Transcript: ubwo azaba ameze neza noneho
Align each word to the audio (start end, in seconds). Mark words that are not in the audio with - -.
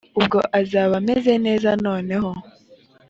ubwo 0.19 0.37
azaba 0.59 0.93
ameze 1.01 1.33
neza 1.45 1.69
noneho 1.85 2.31